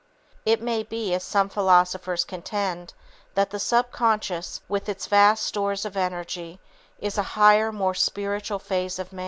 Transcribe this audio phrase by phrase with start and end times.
[0.47, 2.95] It may be, as some philosophers contend,
[3.35, 6.59] that the subconscious, with its vast stores of energy,
[6.97, 9.19] is a higher, more spiritual phase of man.